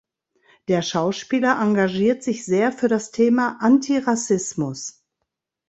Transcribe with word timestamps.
Der 0.67 0.81
Schauspieler 0.81 1.59
engagiert 1.61 2.23
sich 2.23 2.43
sehr 2.43 2.71
für 2.71 2.87
das 2.87 3.11
Thema 3.11 3.57
Antirassismus. 3.61 5.05